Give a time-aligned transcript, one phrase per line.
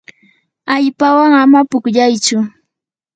[0.73, 2.37] allpawan ama pukllaychu.